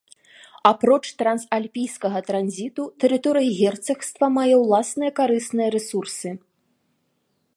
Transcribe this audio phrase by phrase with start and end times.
[0.69, 6.29] Апроч трансальпійскага транзіту, тэрыторыя герцагства мае ўласныя карысныя рэсурсы.